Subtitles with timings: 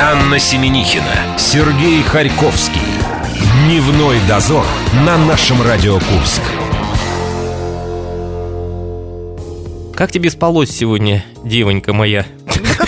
[0.00, 2.80] Анна Семенихина, Сергей Харьковский.
[3.64, 4.66] Дневной дозор
[5.06, 6.42] на нашем Радио Курск.
[9.94, 12.26] Как тебе спалось сегодня, девонька моя?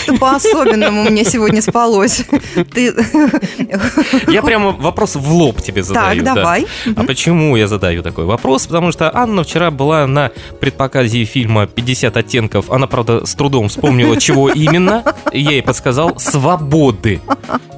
[0.06, 2.24] Да как-то по-особенному мне сегодня спалось.
[2.72, 2.95] Ты...
[4.29, 6.25] Я прямо вопрос в лоб тебе задаю.
[6.25, 6.34] Так, да.
[6.34, 6.66] давай.
[6.96, 8.66] А почему я задаю такой вопрос?
[8.66, 10.30] Потому что Анна вчера была на
[10.61, 12.71] предпоказе фильма «50 оттенков».
[12.71, 15.03] Она, правда, с трудом вспомнила, чего именно.
[15.32, 17.20] Я ей подсказал «свободы».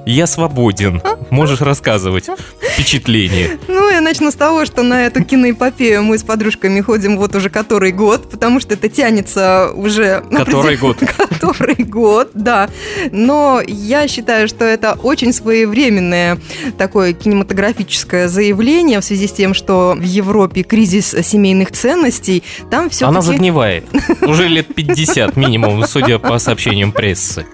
[0.06, 1.02] Я свободен.
[1.28, 2.30] Можешь рассказывать
[2.72, 3.58] впечатление.
[3.68, 7.50] Ну, я начну с того, что на эту киноэпопею мы с подружками ходим вот уже
[7.50, 10.24] который год, потому что это тянется уже...
[10.30, 10.96] Который год?
[11.28, 12.68] Который год, да.
[13.12, 16.38] Но я считаю, что это очень своевременное
[16.76, 23.06] такое кинематографическое заявление в связи с тем, что в Европе кризис семейных ценностей, там все
[23.06, 23.84] Она загнивает.
[24.22, 27.46] Уже лет 50 минимум, судя по сообщениям прессы.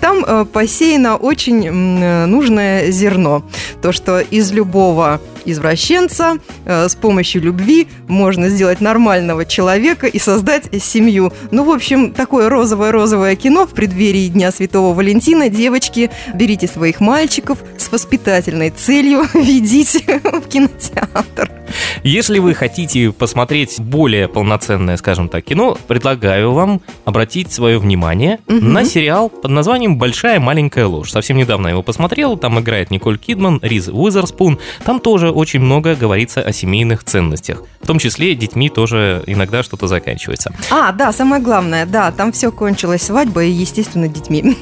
[0.00, 3.42] Там э, посеяно очень э, нужное зерно.
[3.80, 10.64] То, что из любого извращенца э, с помощью любви можно сделать нормального человека и создать
[10.82, 11.32] семью.
[11.50, 15.48] Ну, в общем, такое розовое-розовое кино в преддверии Дня Святого Валентина.
[15.48, 21.50] Девочки, берите своих мальчиков с воспитательной целью, ведите в кинотеатр.
[22.02, 28.72] Если вы хотите посмотреть более полноценное, скажем так, кино, предлагаю вам обратить свое внимание Мгм.
[28.72, 31.10] на сериал под названием «Большая маленькая ложь».
[31.10, 34.58] Совсем недавно его посмотрел, там играет Николь Кидман, Риз Уизерспун.
[34.84, 37.62] Там тоже очень много говорится о семейных ценностях.
[37.80, 40.52] В том числе детьми тоже иногда что-то заканчивается.
[40.70, 44.56] А, да, самое главное, да, там все кончилось свадьбой и, естественно, детьми.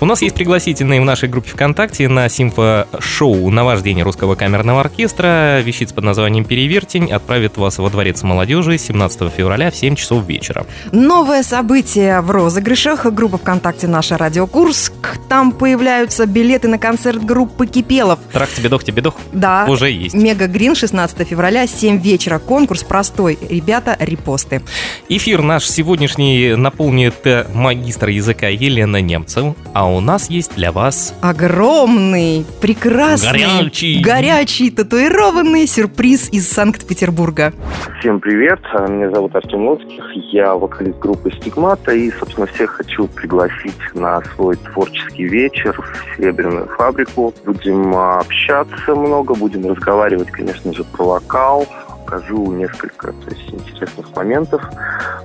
[0.00, 5.60] У нас есть пригласительные в нашей группе ВКонтакте на симфо-шоу «Наваждение русского камерного оркестра».
[5.60, 10.66] Вещица под названием «Перевертень» отправит вас во Дворец молодежи 17 февраля в 7 часов вечера.
[10.92, 13.06] Новое событие в розыгрышах.
[13.06, 14.92] Группа ВКонтакте «Наша Радио Курск».
[15.28, 18.18] Там появляются билеты на концерт группы Кипелов.
[18.32, 20.14] Трах тебе дох тебе дох Да, уже есть.
[20.16, 22.38] Мега Грин, 16 февраля, 7 вечера.
[22.38, 23.38] Конкурс простой.
[23.48, 24.62] Ребята, репосты.
[25.08, 31.14] Эфир наш сегодняшний наполнит э, магистр языка Елена Немцев, а у нас есть для вас
[31.20, 34.00] Огромный, прекрасный, Горячий.
[34.00, 37.52] горячий татуированный сюрприз из Санкт-Петербурга.
[38.00, 43.06] Всем привет, А, меня зовут Артем Лоцких, я вокалист группы «Стигмата» и, собственно, всех хочу
[43.08, 47.34] пригласить на свой творческий вечер в Серебряную фабрику.
[47.44, 51.66] Будем а, общаться много, будем разговаривать, конечно же, про вокал,
[52.06, 54.62] покажу несколько то есть, интересных моментов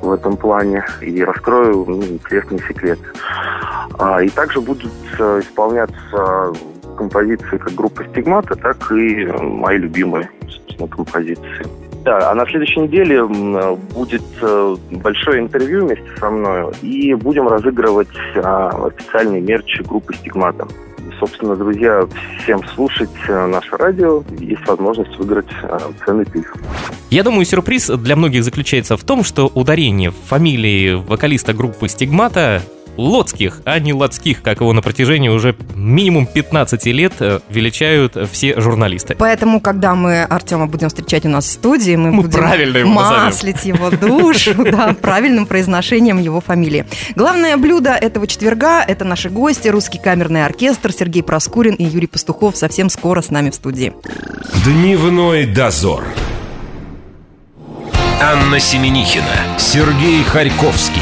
[0.01, 3.05] в этом плане и раскрою ну, интересные секреты.
[3.99, 6.53] А, и также будут а, исполняться
[6.97, 11.65] композиции как группы «Стигмата», так и э, мои любимые, собственно, композиции.
[12.03, 18.09] Да, а на следующей неделе будет э, большое интервью вместе со мной, и будем разыгрывать
[18.35, 20.67] официальный мерч группы «Стигмата».
[21.21, 22.07] Собственно, друзья,
[22.41, 26.45] всем слушать э, наше радио, есть возможность выиграть э, ценный приз.
[27.11, 32.63] Я думаю, сюрприз для многих заключается в том, что ударение в фамилии вокалиста группы «Стигмата»
[32.97, 38.59] Лоцких, а не Лоцких, как его на протяжении уже минимум 15 лет э, величают все
[38.59, 39.15] журналисты.
[39.17, 42.89] Поэтому, когда мы Артема будем встречать у нас в студии, мы, Мы будем правильно его
[42.93, 43.23] назовем.
[43.25, 46.85] маслить его душу да, правильным произношением его фамилии.
[47.15, 52.57] Главное блюдо этого четверга– это наши гости, русский камерный оркестр Сергей Проскурин и Юрий Пастухов
[52.57, 53.93] совсем скоро с нами в студии.
[54.65, 56.03] Дневной дозор.
[58.21, 61.01] Анна Семенихина, Сергей Харьковский.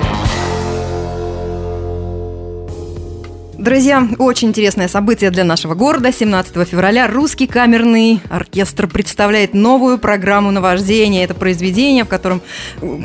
[3.61, 6.11] Друзья, очень интересное событие для нашего города.
[6.11, 11.23] 17 февраля русский камерный оркестр представляет новую программу наваждения.
[11.23, 12.41] Это произведение, в котором...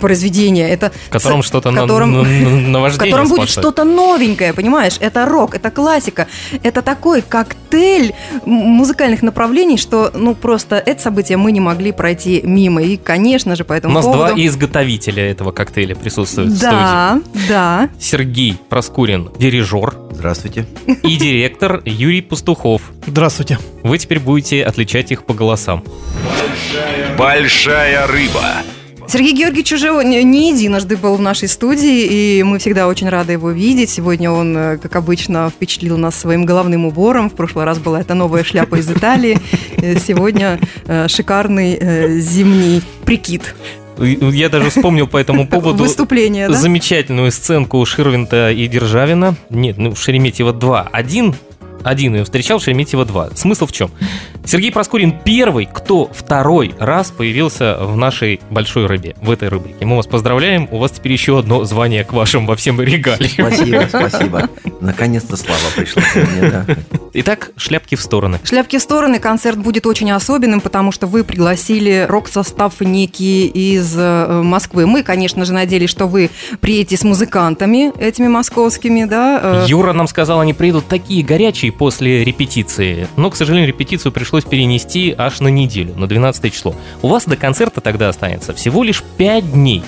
[0.00, 0.92] Произведение, это...
[1.08, 4.96] В котором что-то в на- котором- на- на- В наваждение котором будет что-то новенькое, понимаешь?
[4.98, 6.26] Это рок, это классика.
[6.62, 8.14] Это такой коктейль
[8.46, 12.80] музыкальных направлений, что, ну, просто это событие мы не могли пройти мимо.
[12.82, 14.40] И, конечно же, по У нас два поводу...
[14.40, 17.88] изготовителя этого коктейля присутствуют в Да, да.
[17.92, 18.02] студии.
[18.02, 20.45] Сергей Проскурин, дирижер, Здравствуйте.
[21.02, 22.82] И директор Юрий Пастухов.
[23.06, 23.58] Здравствуйте.
[23.82, 25.84] Вы теперь будете отличать их по голосам.
[27.18, 28.62] Большая рыба.
[29.08, 33.50] Сергей Георгиевич уже не единожды был в нашей студии, и мы всегда очень рады его
[33.50, 33.88] видеть.
[33.88, 37.30] Сегодня он, э, как обычно, впечатлил нас своим головным убором.
[37.30, 39.38] В прошлый раз была эта новая шляпа из Италии.
[39.76, 43.54] Э, Сегодня э, шикарный зимний прикид.
[43.98, 46.54] Я даже вспомнил по этому поводу Выступление, да?
[46.54, 49.36] замечательную сценку Ширвинта и Державина.
[49.50, 50.88] Нет, ну Шереметьево 2.
[50.92, 51.34] Один
[51.86, 53.30] один ее встречал, Шереметьево два.
[53.34, 53.90] Смысл в чем?
[54.44, 59.84] Сергей Проскурин первый, кто второй раз появился в нашей большой рыбе, в этой рубрике.
[59.84, 63.52] Мы вас поздравляем, у вас теперь еще одно звание к вашим во всем регалиям.
[63.52, 64.48] Спасибо, спасибо.
[64.80, 66.66] Наконец-то слава пришла ко мне, да.
[67.14, 68.38] Итак, шляпки в стороны.
[68.44, 74.42] Шляпки в стороны, концерт будет очень особенным, потому что вы пригласили рок-состав некий из э,
[74.42, 74.86] Москвы.
[74.86, 76.30] Мы, конечно же, надеялись, что вы
[76.60, 79.40] приедете с музыкантами этими московскими, да.
[79.42, 83.08] э, Юра нам сказал, они приедут такие горячие после репетиции.
[83.16, 86.74] Но, к сожалению, репетицию пришлось перенести аж на неделю, на 12 число.
[87.02, 89.82] У вас до концерта тогда останется всего лишь 5 дней.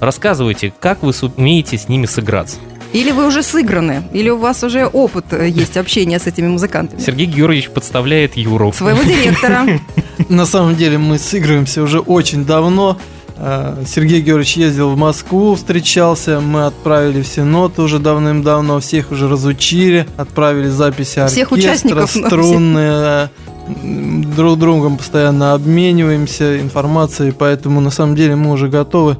[0.00, 2.58] Рассказывайте, как вы сумеете с ними сыграться.
[2.92, 7.00] Или вы уже сыграны, или у вас уже опыт э, есть общения с этими музыкантами.
[7.00, 8.72] Сергей Георгиевич подставляет Юру.
[8.72, 9.66] Своего директора.
[10.28, 12.96] На самом деле мы сыгрываемся уже очень давно.
[13.36, 19.28] Э, Сергей Георгиевич ездил в Москву, встречался, мы отправили все ноты уже давным-давно, всех уже
[19.28, 23.30] разучили, отправили записи оркестра, Всех участников, ну, струнные,
[24.36, 29.16] друг другом постоянно обмениваемся информацией, поэтому на самом деле мы уже готовы.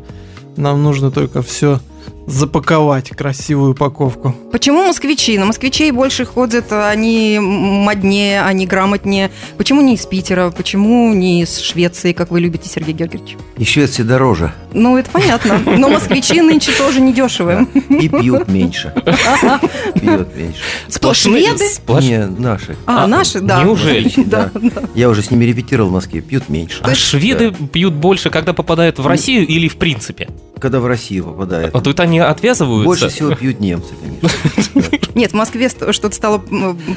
[0.56, 1.80] Нам нужно только все
[2.26, 4.34] запаковать, красивую упаковку.
[4.52, 5.36] Почему москвичи?
[5.38, 9.30] На москвичей больше ходят, они моднее, они грамотнее.
[9.58, 10.50] Почему не из Питера?
[10.50, 13.36] Почему не из Швеции, как вы любите, Сергей Георгиевич?
[13.58, 14.52] И Швеция дороже.
[14.72, 15.58] Ну, это понятно.
[15.78, 17.66] Но москвичи нынче тоже не дешевые.
[17.90, 18.92] И пьют меньше.
[19.94, 20.60] Пьют меньше.
[20.94, 21.64] Кто, шведы?
[22.00, 22.76] Не, наши.
[22.86, 23.62] А, А, наши, да.
[23.62, 24.10] неужели?
[24.24, 24.50] Да.
[24.94, 26.20] Я уже с ними репетировал в Москве.
[26.22, 26.80] Пьют меньше.
[26.82, 30.28] А шведы пьют больше, когда попадают в Россию или в принципе?
[30.58, 31.74] Когда в Россию попадает.
[31.74, 32.84] А тут они отвязываются.
[32.84, 34.98] Больше всего пьют немцы, конечно.
[35.14, 36.38] Нет, в Москве что-то стало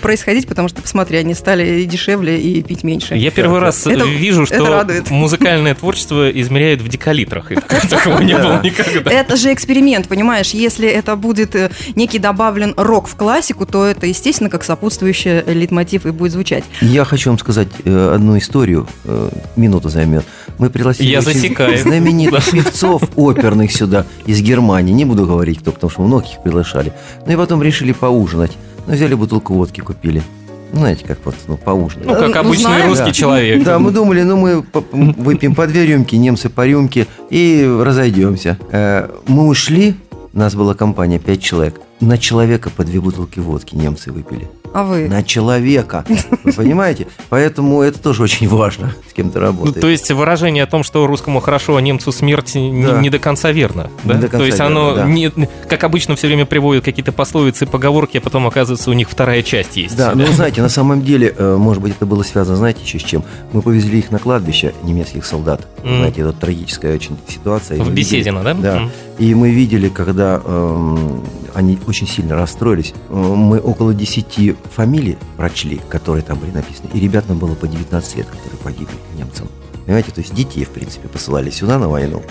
[0.01, 3.15] происходить, потому что, посмотри, они стали и дешевле и пить меньше.
[3.15, 5.09] Я первый раз Это- вижу, это что радует.
[5.09, 7.49] музыкальное творчество измеряют в декалитрах.
[7.89, 9.11] Такого не было никогда.
[9.11, 10.51] Это же эксперимент, понимаешь?
[10.51, 16.05] Если это будет э, некий добавлен рок в классику, то это, естественно, как сопутствующий лейтмотив
[16.05, 16.63] и будет звучать.
[16.81, 18.87] Я хочу вам сказать э, одну историю.
[19.05, 20.25] э, Минуту займет.
[20.57, 21.77] Мы пригласили Я засекаю.
[21.77, 24.91] знаменитых певцов оперных сюда из Германии.
[24.93, 26.93] Не буду говорить кто, потому что многих приглашали.
[27.25, 28.57] Ну и потом решили поужинать.
[28.87, 30.23] Ну, взяли бутылку водки, купили.
[30.71, 32.07] Ну, Знаете, как вот, ну, поужинать.
[32.07, 32.89] Ну, как Ну, обычный знаем.
[32.89, 33.11] русский Да.
[33.11, 33.63] человек.
[33.63, 38.57] Да, мы думали, ну мы выпьем по две рюмки, немцы по рюмке и разойдемся.
[38.71, 39.95] Э, Мы ушли,
[40.33, 41.81] нас была компания, пять человек.
[41.99, 44.47] На человека по две бутылки водки немцы выпили.
[44.73, 45.07] А вы?
[45.07, 46.05] На человека.
[46.43, 47.07] Вы понимаете?
[47.29, 49.81] Поэтому это тоже очень важно, с кем ты Ну, работаешь.
[49.81, 53.01] то есть выражение о том, что русскому хорошо, а немцу смерть, не, Да.
[53.01, 53.89] не до конца верно.
[54.03, 54.19] Не да?
[54.19, 55.09] до конца то есть оно, верно, да.
[55.11, 55.31] не,
[55.67, 59.77] как обычно, все время приводят какие-то пословицы, поговорки, а потом оказывается у них вторая часть
[59.77, 59.95] есть.
[59.97, 63.03] Да, ну знаете, на самом деле, э, может быть, это было связано, знаете, еще с
[63.03, 63.23] чем?
[63.53, 65.67] Мы повезли их на кладбище немецких солдат.
[65.83, 65.97] М.
[65.97, 67.77] Знаете, это трагическая очень ситуация.
[67.77, 68.53] И В мы видели- Беседино, да?
[68.53, 68.77] Да.
[68.83, 68.91] М.
[69.17, 71.23] И мы видели, когда эм,
[71.55, 72.93] они очень сильно расстроились.
[73.09, 76.89] Э, Мы около 10 фамилий прочли, которые там были написаны.
[76.93, 79.47] И ребят нам было по 19 лет, которые погибли немцам.
[79.85, 82.21] Понимаете, то есть детей, в принципе, посылали сюда на войну.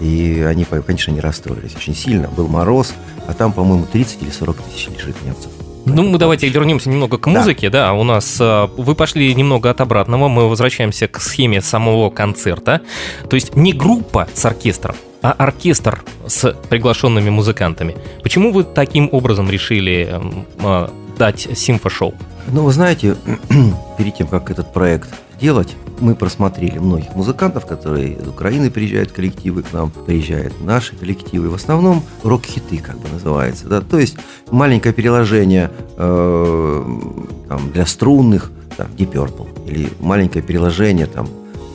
[0.00, 2.28] И они, конечно, не расстроились очень сильно.
[2.28, 2.92] Был мороз,
[3.26, 5.50] а там, по-моему, 30 или 40 тысяч лежит немцев.
[5.86, 7.30] Ну, мы давайте вернемся немного к Да.
[7.40, 7.94] музыке, да.
[7.94, 10.28] У нас а, вы пошли немного от обратного.
[10.28, 12.82] Мы возвращаемся к схеме самого концерта.
[13.28, 17.96] То есть не группа с оркестром, а оркестр с приглашенными музыкантами.
[18.22, 22.14] Почему вы таким образом решили эм, а, дать симфошоу?
[22.50, 23.16] Ну, вы знаете,
[23.98, 25.08] перед тем, как этот проект
[25.40, 31.50] делать, мы просмотрели многих музыкантов, которые из Украины приезжают, коллективы к нам, приезжают наши коллективы.
[31.50, 33.66] В основном рок-хиты, как бы называется.
[33.66, 33.80] Да?
[33.80, 34.16] То есть
[34.50, 37.00] маленькое переложение э,
[37.48, 41.28] там, для струнных, там, Deep Purple, или маленькое переложение там,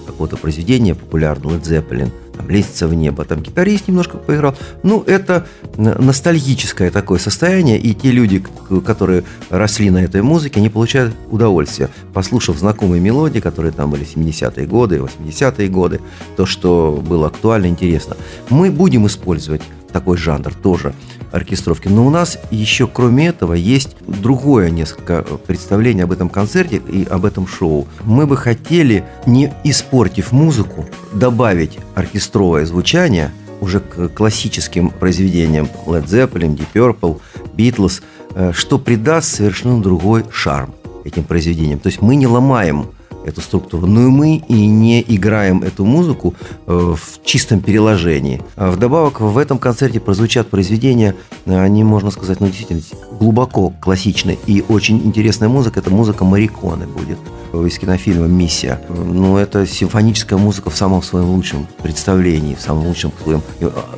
[0.08, 4.56] какого-то произведения популярного, Led Zeppelin, там, «Лестница в небо», там гитарист немножко поиграл.
[4.84, 5.48] Ну, это
[5.78, 8.44] ностальгическое такое состояние, и те люди,
[8.86, 14.16] которые росли на этой музыке, они получают удовольствие, послушав знакомые мелодии, которые там были в
[14.16, 16.02] 70-е годы, 80-е годы,
[16.36, 18.18] то, что было актуально, интересно.
[18.50, 19.62] Мы будем использовать
[19.92, 20.94] такой жанр тоже
[21.34, 21.90] оркестровки.
[21.90, 27.26] Но у нас еще, кроме этого, есть другое несколько представление об этом концерте и об
[27.26, 27.88] этом шоу.
[28.06, 36.56] Мы бы хотели, не испортив музыку, добавить оркестровое звучание уже к классическим произведениям Led Zeppelin,
[36.56, 37.20] Deep Purple,
[37.56, 38.04] Beatles,
[38.36, 40.74] э, что придаст совершенно другой шарм
[41.04, 41.80] этим произведениям.
[41.80, 42.88] То есть мы не ломаем
[43.26, 46.34] эту структуру, но и мы и не играем эту музыку
[46.68, 48.42] э, в чистом переложении.
[48.56, 51.16] А Вдобавок в этом концерте прозвучат произведения,
[51.46, 52.82] э, они, можно сказать, ну действительно
[53.20, 55.80] глубоко классичные и очень интересная музыка.
[55.80, 57.18] Это музыка Мариконы будет
[57.54, 58.82] э, из кинофильма «Миссия».
[58.90, 63.42] Ну, это симфоническая музыка в самом своем лучшем представлении, в самом лучшем своем...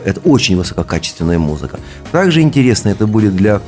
[0.03, 1.79] Это очень высококачественная музыка.
[2.12, 3.62] Также интересно это будет для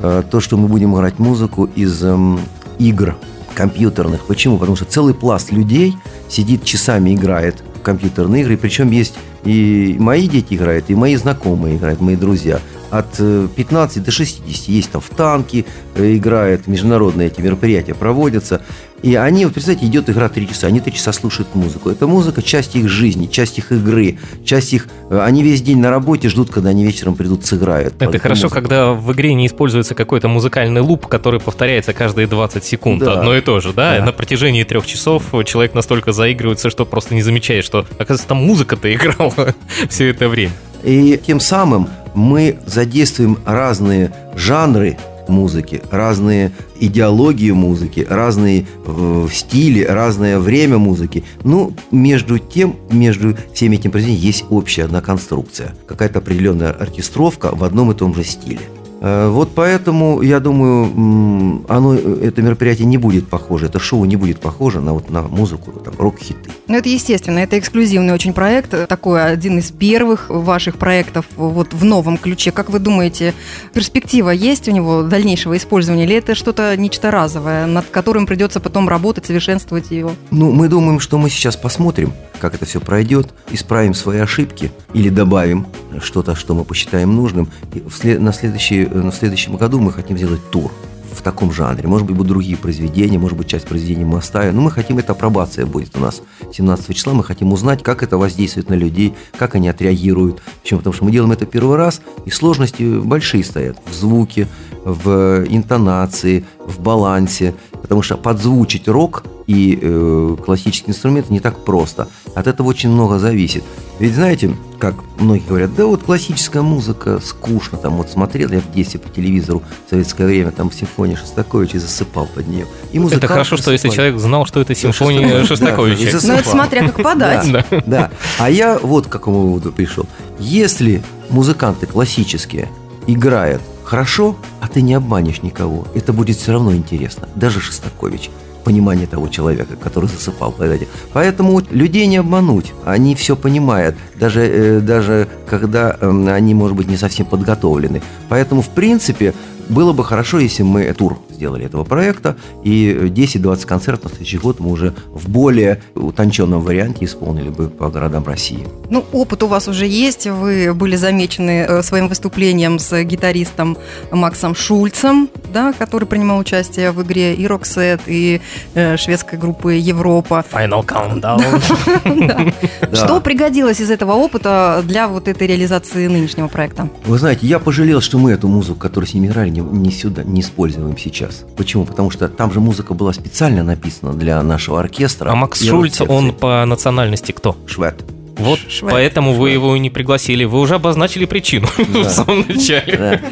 [0.00, 2.40] то, что мы будем играть музыку из эм,
[2.78, 3.16] игр
[3.54, 4.26] компьютерных.
[4.26, 4.58] Почему?
[4.58, 5.96] Потому что целый пласт людей
[6.28, 11.76] сидит часами играет в компьютерные игры, причем есть и мои дети играют, и мои знакомые
[11.76, 12.60] играют, мои друзья.
[12.90, 18.62] От 15 до 60 есть там в танки, э, играют, международные эти мероприятия проводятся.
[19.04, 21.90] И они, вот представьте, идет игра три часа, они три часа слушают музыку.
[21.90, 24.88] Эта музыка– часть их жизни, часть их игры, часть их...
[25.10, 28.00] Э, они весь день на работе ждут, когда они вечером придут, сыграют.
[28.00, 28.54] Это хорошо, музыку.
[28.54, 33.04] когда в игре не используется какой-то музыкальный луп, который повторяется каждые 20 секунд.
[33.04, 33.20] Да.
[33.20, 33.98] Одно и то же, да?
[33.98, 34.06] да?
[34.06, 38.90] На протяжении трех часов человек настолько заигрывается, что просто не замечает, что, оказывается, там музыка-то
[38.90, 39.54] играла
[39.90, 40.52] все это время.
[40.82, 44.96] И тем самым мы задействуем разные жанры
[45.28, 51.24] музыки, разные идеологии музыки, разные э, стили, разное время музыки.
[51.42, 55.74] Ну, между тем, между всеми этими произведениями есть общая одна конструкция.
[55.86, 58.60] Какая-то определенная оркестровка в одном и том же стиле.
[59.04, 64.40] Э, вот поэтому, я думаю, оно, это мероприятие не будет похоже, это шоу не будет
[64.40, 66.50] похоже на, вот, на музыку, там, рок-хиты.
[66.68, 71.84] Ну, это естественно, это эксклюзивный очень проект, такой один из первых ваших проектов вот в
[71.84, 72.50] новом ключе.
[72.50, 73.34] Как вы думаете,
[73.74, 78.88] перспектива есть у него дальнейшего использования, или это что-то нечто разовое, над которым придется потом
[78.88, 80.12] работать, совершенствовать его?
[80.30, 85.10] Ну, мы думаем, что мы сейчас посмотрим, как это все пройдет, исправим свои ошибки или
[85.10, 85.66] добавим
[86.00, 87.50] что-то, что мы посчитаем нужным.
[87.74, 90.70] И на следующий в следующем году мы хотим сделать тур
[91.14, 91.88] в таком жанре.
[91.88, 94.56] Может быть, будут другие произведения, может быть, часть произведений мы оставим.
[94.56, 96.22] Но мы хотим, это апробация будет у нас
[96.52, 97.14] 17 числа.
[97.14, 100.42] Мы хотим узнать, как это воздействует на людей, как они отреагируют.
[100.62, 100.78] Почему?
[100.80, 104.48] Потому что мы делаем это первый раз, и сложности большие стоят в звуке,
[104.84, 107.54] в интонации, в балансе.
[107.70, 112.08] Потому что подзвучить рок и э, классический инструмент не так просто.
[112.34, 113.62] От этого очень много зависит.
[113.98, 118.72] Ведь знаете, как многие говорят, да вот классическая музыка скучно, там вот смотрел я в
[118.72, 122.66] детстве по телевизору в советское время, там симфония Шостаковича и засыпал под нее.
[122.92, 126.18] И это хорошо, что если человек знал, что это симфония Шостаковича.
[126.26, 127.46] Ну это смотря как подать.
[127.86, 130.06] Да, а я вот к какому выводу пришел.
[130.38, 132.68] Если музыканты классические
[133.06, 138.30] играют хорошо, а ты не обманешь никого, это будет все равно интересно, даже Шостакович
[138.64, 140.86] понимание того человека, который засыпал этим.
[141.12, 146.88] Поэтому людей не обмануть, они все понимают, даже, э, даже когда эм, они, может быть,
[146.88, 148.02] не совсем подготовлены.
[148.28, 149.34] Поэтому, в принципе,
[149.68, 154.60] было бы хорошо, если мы тур сделали этого проекта, и 10-20 концертов на следующий год
[154.60, 158.66] мы уже в более утонченном варианте исполнили бы по городам России.
[158.88, 163.76] Ну, опыт у вас уже есть, вы были замечены э, своим выступлением с гитаристом
[164.10, 168.40] Максом Шульцем, да, который принимал участие в игре и Роксет, и
[168.74, 170.44] э, шведской группы Европа.
[170.50, 172.54] Final Countdown.
[172.94, 176.88] Что пригодилось из этого опыта для вот этой реализации нынешнего проекта?
[177.04, 180.40] Вы знаете, я пожалел, что мы эту музыку, которую с ними играли, не сюда, не
[180.40, 181.46] используем сейчас сейчас.
[181.56, 181.84] Почему?
[181.84, 185.30] Потому что там же музыка была специально написана для нашего оркестра.
[185.30, 187.56] А Макс Шульц, он по национальности кто?
[187.66, 188.04] Швед.
[188.36, 188.90] Вот Швед.
[188.90, 189.40] поэтому Швед.
[189.40, 190.44] вы его и не пригласили.
[190.44, 192.00] Вы уже обозначили причину да.
[192.00, 193.22] в самом начале.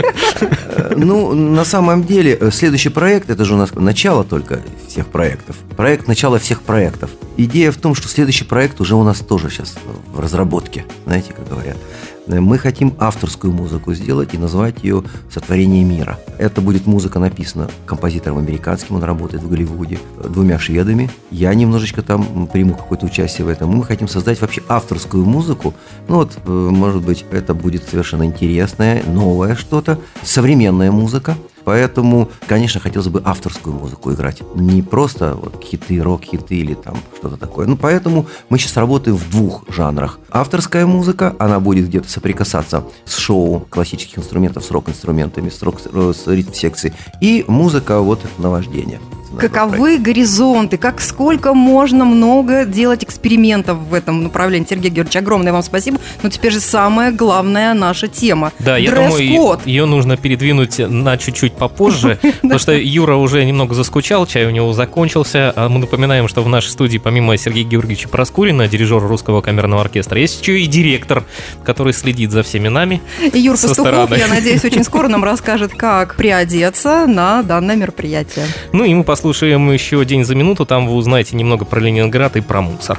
[0.40, 0.90] Да.
[0.97, 4.61] Ну, на самом деле, э, следующий проект, это же у нас начало только
[4.92, 5.56] всех проектов.
[5.76, 7.11] Проект начала всех проектов.
[7.38, 9.75] Идея в том, что следующий проект уже у нас тоже сейчас
[10.12, 11.78] в разработке, знаете, как говорят.
[12.26, 16.20] Мы хотим авторскую музыку сделать и назвать ее «Сотворение мира».
[16.38, 21.11] Это будет музыка написана композитором американским, он работает в Голливуде, двумя шведами.
[21.30, 23.70] Я немножечко там приму какое-то участие в этом.
[23.70, 25.75] Мы хотим создать вообще авторскую музыку.
[26.06, 31.37] Ну вот, э, может быть, это будет совершенно интересное, новое что-то, современная музыка.
[31.64, 34.42] Поэтому, конечно, хотелось бы авторскую музыку играть.
[34.54, 37.66] Не просто вот хиты, рок-хиты или там что-то такое.
[37.66, 40.19] Ну, поэтому мы сейчас работаем в двух жанрах.
[40.31, 46.26] Авторская музыка, она будет где-то соприкасаться с шоу классических инструментов, с рок-инструментами, с, рок, с
[46.26, 46.95] ритм-секцией.
[47.21, 49.00] И музыка вот наваждения.
[49.38, 50.76] Каковы горизонты?
[50.76, 54.66] Как сколько можно много делать экспериментов в этом направлении?
[54.68, 55.98] Сергей Георгиевич, огромное вам спасибо.
[56.22, 58.52] Но теперь же самая главная наша тема.
[58.58, 64.26] Да, я думаю, ее нужно передвинуть на чуть-чуть попозже, потому что Юра уже немного заскучал,
[64.26, 65.52] чай у него закончился.
[65.56, 70.18] А мы напоминаем, что в нашей студии помимо Сергея Георгиевича Проскурина, дирижера русского камерного оркестра,
[70.18, 71.24] есть еще и директор,
[71.64, 73.00] который следит за всеми нами.
[73.32, 78.46] И Юр Пастухов, я надеюсь, очень скоро нам расскажет, как приодеться на данное мероприятие.
[78.72, 82.34] Ну и мы послушаем послушаем еще «День за минуту», там вы узнаете немного про Ленинград
[82.34, 82.98] и про мусор.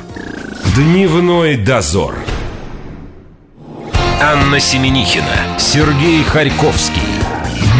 [0.73, 2.15] Дневной дозор.
[4.21, 7.01] Анна Семенихина, Сергей Харьковский.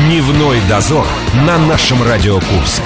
[0.09, 1.05] Дневной дозор
[1.47, 2.83] на нашем Радио Курск.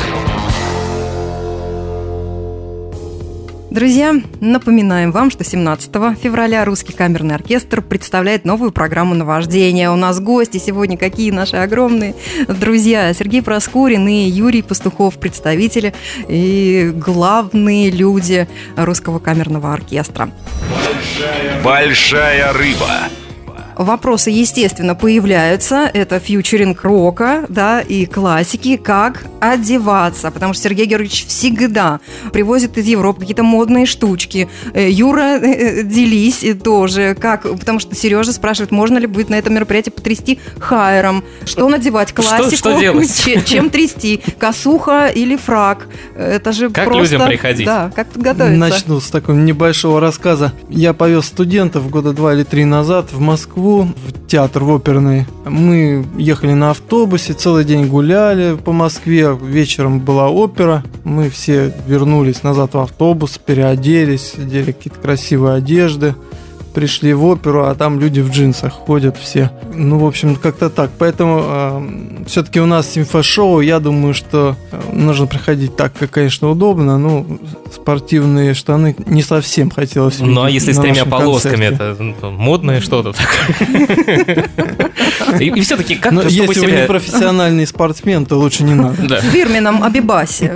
[3.78, 9.92] Друзья, напоминаем вам, что 17 февраля Русский камерный оркестр представляет новую программу наваждения.
[9.92, 12.16] У нас гости сегодня какие наши огромные
[12.48, 13.14] друзья.
[13.14, 15.94] Сергей Проскурин и Юрий Пастухов, представители
[16.28, 20.32] и главные люди Русского камерного оркестра.
[21.64, 22.90] Большая рыба.
[23.78, 25.90] Вопросы, естественно, появляются.
[25.94, 28.76] Это фьючеринг рока, да, и классики.
[28.78, 30.32] Как одеваться?
[30.32, 32.00] Потому что Сергей Георгиевич всегда
[32.34, 34.50] привозит из Европы какие-то модные штучки.
[34.74, 37.16] Э, Юра, э, делись тоже.
[37.20, 37.44] Как?
[37.44, 41.24] Потому что Сережа спрашивает, можно ли будет на этом мероприятии потрясти хайером.
[41.46, 42.14] Что надевать?
[42.14, 42.56] Классику?
[42.56, 43.14] что делать?
[43.26, 44.22] Че- Чем трясти?
[44.40, 45.88] Косуха или фрак?
[46.18, 47.14] Это же Как просто...
[47.16, 47.66] людям приходить?
[47.66, 48.58] Да, как готовиться?
[48.58, 50.52] Начну с такого небольшого рассказа.
[50.70, 55.26] Я повез студентов года два или три назад в Москву, в театр, в оперный.
[55.46, 60.84] Мы ехали на автобусе, целый день гуляли по Москве, вечером была опера.
[61.04, 66.16] Мы все вернулись назад в автобус, переоделись, одели какие-то красивые одежды.
[66.78, 69.50] Пришли в оперу, а там люди в джинсах ходят все.
[69.74, 70.92] Ну, в общем, как-то так.
[71.00, 71.84] Поэтому
[72.28, 73.62] все-таки у нас симфошоу.
[73.62, 77.00] Я думаю, что э, нужно приходить так, как, конечно, удобно.
[77.00, 77.40] Ну,
[77.74, 81.94] спортивные штаны не совсем хотелось Ну, а если с тремя полосками, концерте.
[81.94, 84.50] это ну, модное что-то такое.
[85.40, 89.18] И, все-таки как Но если вы не профессиональный спортсмен, то лучше не надо.
[89.18, 90.56] В фирменном Абибасе.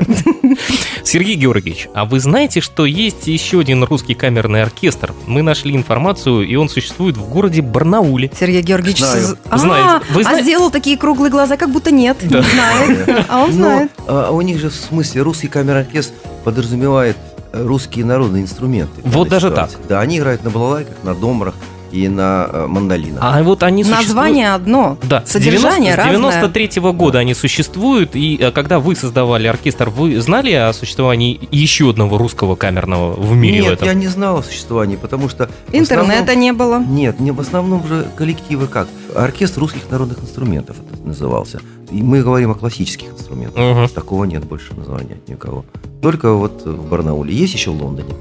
[1.03, 5.13] Сергей Георгиевич, а вы знаете, что есть еще один русский камерный оркестр?
[5.25, 6.10] Мы нашли информацию,
[6.41, 8.31] и он существует в городе Барнауле.
[8.37, 9.21] Сергей Георгиевич Знаю.
[9.25, 10.03] з- А, Знает.
[10.11, 12.17] Вы а зна- сделал такие круглые глаза, как будто нет.
[12.23, 12.39] Да.
[12.39, 13.25] Не знает.
[13.29, 13.91] А он Но знает.
[14.07, 16.13] а, у них же в смысле русский камерный оркестр
[16.43, 17.17] подразумевает
[17.53, 19.01] э, русские народные инструменты.
[19.03, 19.77] Вот даже ситуации.
[19.89, 21.53] Да, они играют на балалайках, на домрах
[21.91, 23.19] и на э, мандолинах.
[23.21, 24.07] А вот они существуют...
[24.07, 24.97] Название одно.
[25.03, 26.41] Да, с Содержание 90 с разное.
[26.41, 31.89] 93 года они существуют, и э, когда вы создавали оркестр, вы знали о существовании еще
[31.89, 33.87] одного русского камерного в мире в Нет, этом?
[33.87, 35.47] я не знал о существовании, потому что...
[35.67, 36.79] в Интернета основном- не было.
[36.79, 38.87] Нет, не в основном же коллективы как?
[39.15, 41.59] Оркестр русских народных инструментов это назывался.
[41.91, 43.61] И мы говорим о классических инструментах.
[43.61, 43.89] Мгм.
[43.89, 45.65] Такого нет больше названия от никого.
[46.01, 47.35] Только вот в Барнауле.
[47.35, 48.13] Есть еще в Лондоне.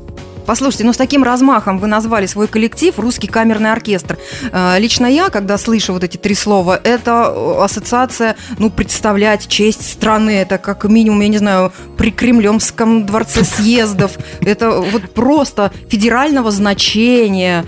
[0.46, 4.18] Послушайте, ну с таким размахом вы назвали свой коллектив «Русский камерный оркестр».
[4.52, 9.88] Э, Лично я, когда слышу вот эти три слова, это э, ассоциация, ну, представлять честь
[9.88, 10.30] страны.
[10.30, 14.12] Это как минимум, я не знаю, при Кремлевском дворце съездов.
[14.40, 17.64] Это вот просто федерального значения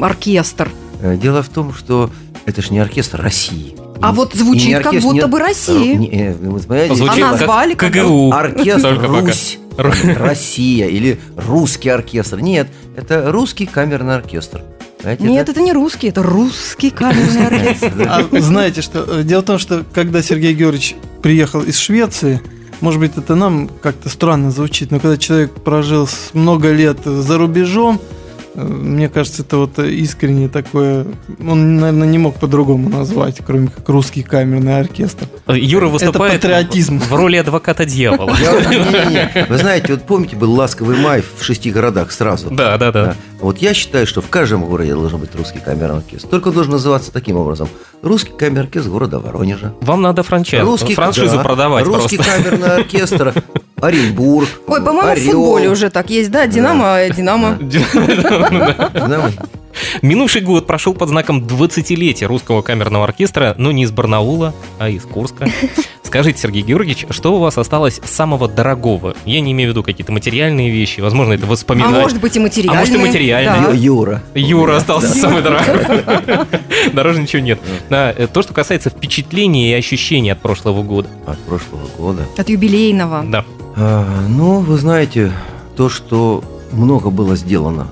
[0.00, 0.70] оркестр.
[1.02, 2.10] Э, Дело в том, что
[2.46, 3.74] это же не оркестр России.
[4.02, 5.94] А вот звучит не как оркестр, будто не- бы России.
[5.94, 8.32] Не, вы А как назвали как- КГУ.
[8.32, 9.20] Оркестр Только пока.
[9.26, 12.40] Русь, Россия или русский оркестр.
[12.40, 14.62] Нет, это русский камерный оркестр.
[15.00, 18.06] Знаете, Нет, это не русский, это русский камерный оркестр.
[18.06, 19.06] А знаете что?
[19.08, 22.40] э, Дело в том, что когда Сергей Георгиевич приехал из Швеции,
[22.82, 28.00] может быть, это нам как-то странно звучит, но когда человек прожил много лет за рубежом,
[28.54, 31.06] мне кажется, это вот искренне такое...
[31.38, 35.26] Он, наверное, не мог по-другому назвать, кроме как русский камерный оркестр.
[35.46, 36.98] Юра выступает патриотизм.
[36.98, 38.34] в роли адвоката дьявола.
[39.48, 42.50] Вы знаете, вот помните, был ласковый май в шести городах сразу.
[42.50, 43.04] Да, да, да.
[43.04, 43.16] Да.
[43.40, 46.28] Вот я считаю, что в каждом городе должен быть русский камерный оркестр.
[46.28, 47.68] Только он должен называться таким образом.
[48.02, 49.74] Русский камерный оркестр города Воронежа.
[49.80, 51.42] Вам надо франчайз, Русский, франшизу да.
[51.42, 52.32] продавать Русский просто.
[52.32, 53.34] камерный оркестр
[53.82, 54.48] Оренбург.
[54.66, 56.46] Ой, по-моему, в футболе уже так есть, да?
[56.46, 57.58] Динамо, э, Динамо.
[57.60, 59.32] Динамо.
[60.02, 65.04] Минувший год прошел под знаком 20-летия русского камерного оркестра, но не из Барнаула, а из
[65.04, 65.48] Курска.
[66.10, 69.14] Скажите, Сергей Георгиевич, что у вас осталось самого дорогого?
[69.26, 72.00] Я не имею в виду какие-то материальные вещи, возможно, это А воспоминания.
[72.00, 72.76] может быть и материальные.
[72.76, 73.66] А может, и материальные.
[73.68, 73.72] Да.
[73.72, 74.20] Юра.
[74.34, 75.86] Юра остался самый дорогой.
[76.92, 77.60] Дороже ничего нет.
[77.90, 81.08] Да, э, То, что касается впечатлений и ощущений от прошлого года.
[81.26, 82.26] От прошлого года.
[82.36, 83.24] От юбилейного.
[83.28, 83.44] Да.
[83.76, 85.30] А, ну, вы знаете,
[85.76, 86.42] то, что
[86.72, 87.86] много было сделано,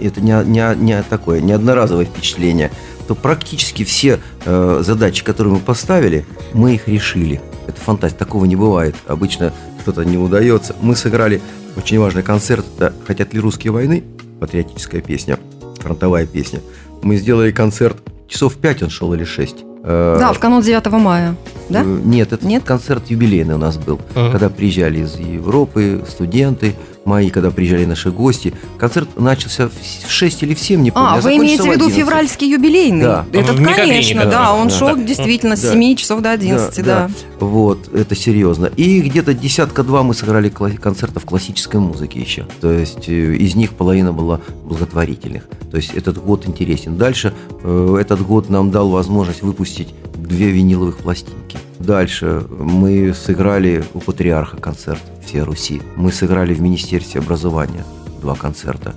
[0.00, 2.70] это не, не, не такое, не одноразовое впечатление,
[3.08, 7.40] то практически все э, задачи, которые мы поставили, мы их решили.
[7.66, 8.94] Это фантастика, такого не бывает.
[9.06, 10.76] Обычно что-то не удается.
[10.82, 11.40] Мы сыграли
[11.74, 14.04] очень важный концерт, это «Хотят ли русские войны?»
[14.40, 15.38] Патриотическая песня,
[15.78, 16.60] фронтовая песня.
[17.02, 17.96] Мы сделали концерт,
[18.28, 19.64] часов пять он шел или шесть.
[19.84, 21.34] Э, Да, в канун 9 мая.
[21.68, 21.82] Да?
[21.82, 22.64] э, Нет, это Нет?
[22.64, 24.00] концерт юбилейный у нас был.
[24.14, 24.32] Ага.
[24.32, 28.52] Когда приезжали из Европы студенты мои, когда приезжали наши гости.
[28.76, 31.08] Концерт начался в 6 или в 7, не помню.
[31.12, 31.96] А, вы имеете в виду 11.
[31.96, 33.02] февральский юбилейный?
[33.02, 33.26] Да.
[33.32, 34.60] Это, В конечно, да, был.
[34.60, 34.74] он Да.
[34.74, 35.02] шел Да.
[35.02, 35.72] действительно с Да.
[35.72, 37.08] 7 часов до 11, да.
[37.40, 38.66] Вот, это серьезно.
[38.76, 42.46] И где-то десятка-два мы сыграли концертов классической музыки еще.
[42.60, 45.44] То есть э, из них половина была благотворительных.
[45.70, 46.98] То есть этот год интересен.
[46.98, 51.58] Дальше э, этот год нам дал возможность выпустить две виниловых пластинки.
[51.78, 55.80] Дальше мы сыграли у Патриарха концерт «Все Руси».
[55.96, 57.84] Мы сыграли в Министерстве образования
[58.20, 58.94] два концерта.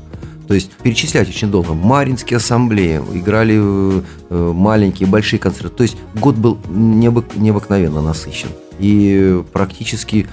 [0.48, 1.74] То есть перечислять очень долго.
[1.74, 5.70] Маринские ассамблеи, играли э, э, маленькие, большие концерты.
[5.70, 8.50] То есть год был необык- необыкновенно насыщен.
[8.80, 10.28] И практически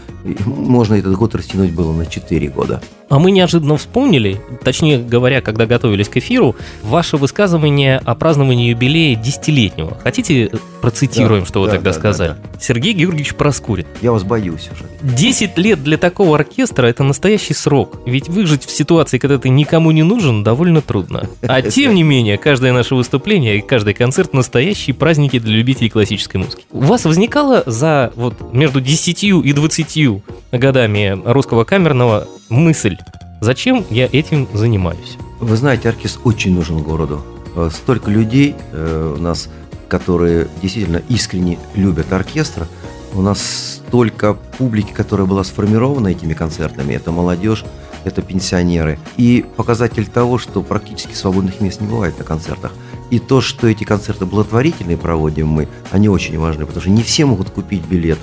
[0.45, 2.83] можно этот год растянуть было на 4 года.
[3.09, 9.17] А мы неожиданно вспомнили, точнее говоря, когда готовились к эфиру, ваше высказывание о праздновании юбилея
[9.17, 9.97] десятилетнего.
[10.03, 10.51] Хотите
[10.83, 12.29] процитируем, Да, что вы да, тогда да, сказали?
[12.31, 13.87] да, Сергей Георгиевич Проскурин.
[14.03, 14.85] Я вас боюсь уже.
[15.17, 18.01] 10 лет для такого оркестра– это настоящий срок.
[18.05, 21.29] Ведь выжить в ситуации, когда ты никому не нужен, довольно трудно.
[21.43, 26.37] А тем не менее, каждое наше выступление и каждый концерт– настоящие праздники для любителей классической
[26.37, 26.65] музыки.
[26.71, 32.98] У вас возникало за вот между 10 и 20 годами русского камерного мысль,
[33.41, 35.17] зачем я этим занимаюсь?
[35.41, 37.23] Вы знаете, оркестр очень нужен городу.
[37.55, 39.49] Э, Столько людей э, у нас,
[39.89, 42.67] которые действительно искренне любят оркестр.
[43.15, 46.93] У нас столько публики, которая была сформирована этими концертами.
[46.93, 47.65] Это молодежь,
[48.05, 48.99] это пенсионеры.
[49.17, 52.73] И показатель того, что практически свободных мест не бывает на концертах.
[53.11, 57.25] И то, что эти концерты благотворительные проводим мы, они очень важны, потому что не все
[57.25, 58.19] могут купить билет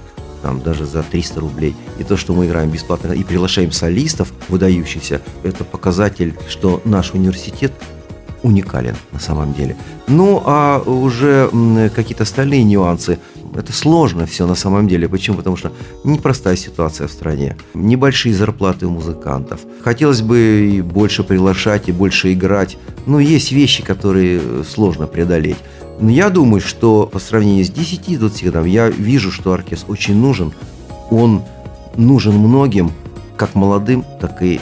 [0.46, 1.76] там даже за 300 рублей.
[1.98, 7.74] И то, что мы играем бесплатно и приглашаем солистов выдающихся, это показатель, что наш университет
[8.44, 9.76] уникален на самом деле.
[10.08, 11.50] Ну, а уже
[11.96, 13.18] какие-то остальные нюансы,
[13.56, 15.10] это сложно все на самом деле.
[15.10, 15.38] Почему?
[15.38, 15.72] Потому что
[16.04, 17.58] непростая ситуация в стране.
[17.74, 19.62] Небольшие зарплаты у музыкантов.
[19.84, 22.78] Хотелось бы и больше приглашать, и больше играть.
[23.08, 25.58] Но есть вещи, которые сложно преодолеть.
[26.00, 30.54] Но я думаю, что по сравнению с 10-20 годами, я вижу, что оркестр очень нужен.
[31.10, 31.44] Он
[31.96, 32.92] нужен многим,
[33.38, 34.60] как молодым, так и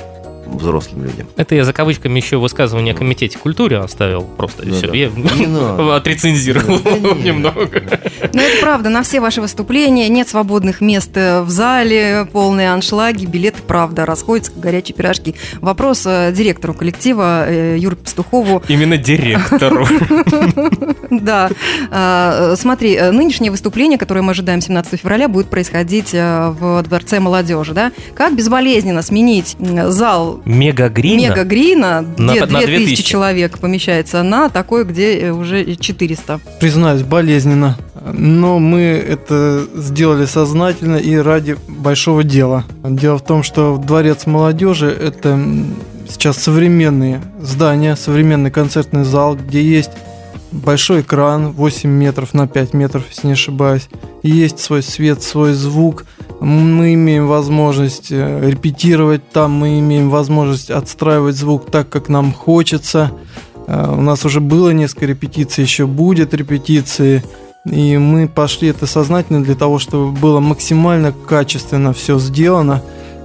[0.57, 1.27] взрослым людям.
[1.37, 4.63] Это я за кавычками еще высказывание о комитете культуры оставил просто.
[4.63, 4.87] и Да, все.
[4.87, 4.95] да.
[4.95, 5.09] Я
[5.47, 5.95] надо.
[6.03, 7.23] отрецензировал нет.
[7.23, 7.81] немного.
[8.33, 13.25] Но это правда, на все ваши выступления нет свободных мест э, в зале, полные аншлаги,
[13.25, 15.35] билеты, правда, расходятся, как горячие пирожки.
[15.61, 18.63] Вопрос э, директору коллектива э, Юрию Пастухову.
[18.67, 19.87] Именно директору.
[21.09, 21.49] Да,
[22.55, 27.91] смотри, нынешнее выступление, которое мы ожидаем 17 февраля, будет происходить в Дворце молодежи, да?
[28.15, 31.21] Как безболезненно сменить зал Мега Грина.
[31.29, 33.03] Мега Грина, На- где на 2000 2000.
[33.03, 36.39] человек помещается, на такой, где э, уже 400.
[36.59, 37.77] Признаюсь, болезненно.
[38.11, 42.65] Но мы это сделали сознательно и ради большого дела.
[42.83, 45.39] Дело в том, что Дворец молодежи– это
[46.09, 49.91] сейчас современные здания, современный концертный зал, где есть
[50.53, 53.89] большой экран 8 метров на 5 метров, если не ошибаюсь.
[54.21, 56.05] Есть свой свет, свой звук.
[56.39, 63.11] Мы имеем возможность э, репетировать там, мы имеем возможность отстраивать звук так, как нам хочется.
[63.67, 67.23] Э, У нас уже было несколько репетиций, еще будет репетиции.
[67.65, 72.81] И мы пошли это сознательно для того, чтобы было максимально качественно все сделано.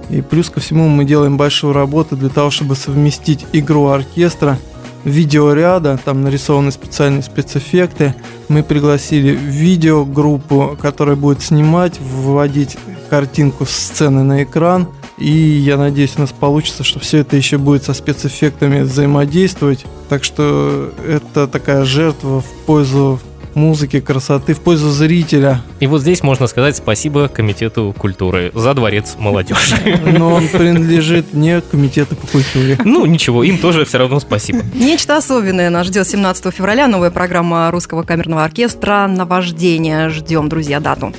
[0.09, 4.57] И плюс ко всему мы делаем большую работу для того, чтобы совместить игру оркестра,
[5.05, 8.15] видеоряда, там нарисованы специальные спецэффекты.
[8.47, 12.77] Мы пригласили видеогруппу, которая будет снимать, выводить
[13.09, 14.87] картинку с сцены на экран.
[15.17, 19.85] И я надеюсь, у нас получится, что все это еще будет со спецэффектами взаимодействовать.
[20.07, 23.19] Так что это такая жертва в пользу
[23.59, 25.61] музыки, красоты, в пользу зрителя.
[25.79, 29.75] И вот здесь можно сказать спасибо Комитету культуры за Дворец молодежи.
[30.17, 32.77] Но он принадлежит не комитету по культуре.
[32.83, 34.61] Ну, ничего, им тоже все равно спасибо.
[34.73, 36.87] Нечто особенное нас ждет 17 февраля.
[36.87, 40.09] Новая программа Русского камерного оркестра «Наваждение».
[40.09, 41.13] Ждем, друзья, дату.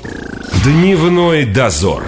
[0.64, 2.05] Дневной дозор.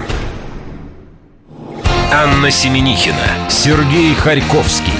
[2.11, 4.93] Анна Семенихина, Сергей Харьковский.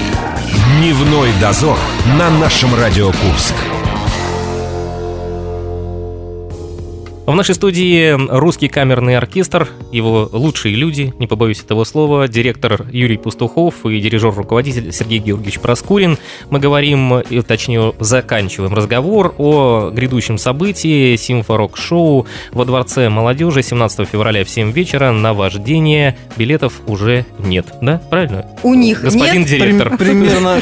[0.78, 1.78] Дневной дозор
[2.18, 3.54] на нашем Радио Курск.
[7.26, 13.16] В нашей студии русский камерный оркестр, его лучшие люди, не побоюсь этого слова, директор Юрий
[13.16, 16.18] Пастухов и дирижер-руководитель Сергей Георгиевич Проскурин.
[16.50, 24.50] Мы говорим, точнее, заканчиваем разговор о грядущем событии симфорок-шоу во Дворце молодежи 17 февраля в
[24.50, 26.18] 7 вечера на вождение.
[26.36, 28.02] Билетов уже нет, да?
[28.10, 28.44] Правильно?
[28.62, 29.48] У них Господин нет.
[29.48, 29.96] директор.
[29.96, 30.60] Прим- примерно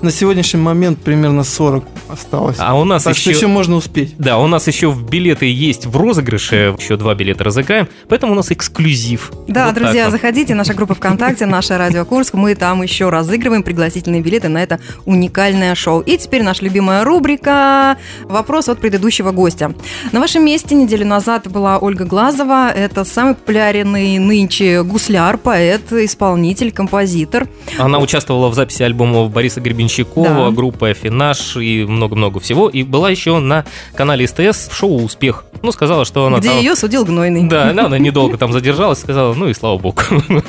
[0.00, 2.56] на сегодняшний момент примерно 40 осталось.
[2.58, 3.30] А у нас так еще...
[3.30, 4.16] еще можно успеть.
[4.18, 8.34] Да, у нас еще в билеты есть в розыгрыше, еще два билета разыграем, поэтому у
[8.36, 9.32] нас эксклюзив.
[9.48, 10.12] Да, Вот друзья, вот.
[10.12, 12.34] заходите, наша группа ВКонтакте, наша Радио Курск.
[12.34, 16.00] Мы там еще разыгрываем пригласительные билеты на это уникальное шоу.
[16.00, 19.74] И теперь наша любимая рубрика «Вопрос от предыдущего гостя».
[20.12, 22.70] На вашем месте неделю назад была Ольга Глазова.
[22.70, 27.48] Это самый популярный нынче гусляр, поэт, исполнитель, композитор.
[27.78, 30.50] Она участвовала в записи альбомов Бориса Гребенщикова, Да.
[30.50, 32.68] группы «Афинаж» и много-много всего.
[32.68, 35.44] И была еще на канале СТС в шоу «Успех».
[35.62, 36.58] Ну, сказала, что она где там...
[36.58, 37.48] ее судил Гнойный.
[37.48, 40.00] Да, она, она недолго там задержалась, сказала, ну и слава богу.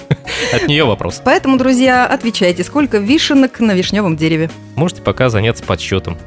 [0.53, 1.21] От нее вопрос.
[1.23, 4.51] Поэтому, друзья, отвечайте, сколько вишенок на вишневом дереве?
[4.75, 6.17] Можете пока заняться подсчетом.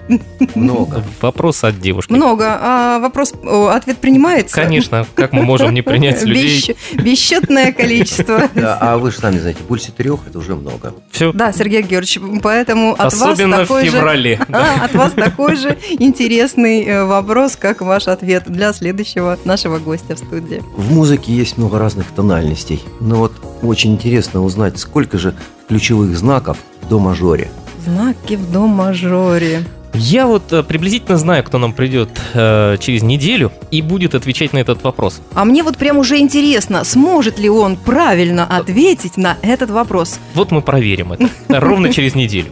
[0.55, 1.03] Много.
[1.21, 2.13] Вопрос от девушки.
[2.13, 2.59] Много.
[2.61, 3.33] А вопрос,
[3.71, 4.55] ответ принимается?
[4.55, 6.77] Конечно, как мы можем не принять людей?
[6.95, 8.49] Бесчетное количество.
[8.55, 10.95] Да, а вы же сами знаете, больше трех это уже много.
[11.11, 11.33] Все.
[11.33, 13.91] Да, Сергей Георгиевич, поэтому от Особенно вас в такой же...
[13.91, 14.41] феврале.
[14.55, 20.15] А, от вас такой же интересный э, вопрос, как ваш ответ для следующего нашего гостя
[20.15, 20.63] в студии.
[20.77, 22.83] В музыке есть много разных тональностей.
[23.01, 25.35] Но вот очень интересно узнать, сколько же
[25.69, 27.51] ключевых знаков в до мажоре.
[27.85, 29.63] Знаки в до мажоре.
[29.93, 34.59] Я вот э, приблизительно знаю, кто нам придет э, через неделю и будет отвечать на
[34.59, 35.21] этот вопрос.
[35.35, 40.19] А мне вот прям уже интересно, сможет ли он правильно ответить на этот вопрос.
[40.35, 41.29] Вот мы проверим это
[41.61, 42.49] ровно через неделю.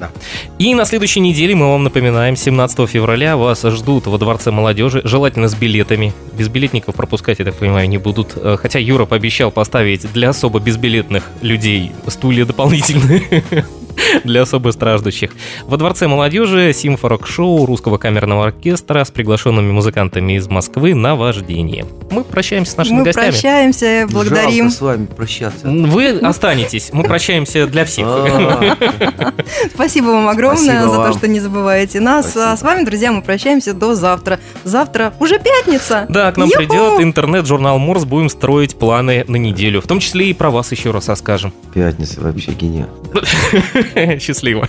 [0.58, 5.48] И на следующей неделе мы вам напоминаем, 17 февраля вас ждут во Дворце молодежи, желательно
[5.48, 6.12] с билетами.
[6.38, 8.34] Без билетников пропускать, я так понимаю, не будут.
[8.36, 13.42] Э, Хотя Юра пообещал поставить для особо безбилетных людей стулья дополнительные.
[14.24, 15.33] Для особо страждущих.
[15.64, 21.87] Во Дворце молодежи симфорок-шоу русского камерного оркестра с приглашенными музыкантами из Москвы на вождение.
[22.11, 23.31] Мы прощаемся с нашими Мы гостями.
[23.31, 24.64] прощаемся, благодарим.
[24.64, 25.68] Жалко с вами прощаться.
[25.68, 26.90] Вы останетесь.
[26.92, 28.07] Мы прощаемся для всех.
[28.09, 29.33] А,
[29.74, 32.37] Спасибо вам огромное за то, что не забываете нас.
[32.37, 34.40] А с вами, друзья, мы прощаемся до завтра.
[34.64, 36.07] Завтра уже пятница.
[36.09, 39.81] Да, к нам придет интернет-журнал Морс, будем строить планы на неделю.
[39.81, 41.52] В том числе и про вас еще раз расскажем.
[41.74, 42.92] Пятница вообще гениально.
[44.20, 44.68] Счастливо.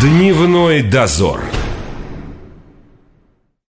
[0.00, 1.40] Дневной дозор.